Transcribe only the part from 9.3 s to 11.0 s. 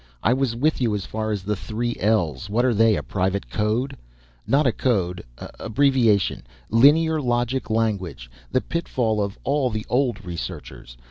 all the old researchers.